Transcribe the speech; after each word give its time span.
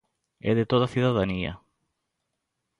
É 0.49 0.51
de 0.59 0.65
toda 0.71 0.83
a 0.85 0.93
cidadanía. 0.95 1.53